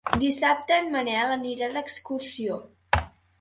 [0.21, 2.59] Dissabte en Manel anirà d'excursió.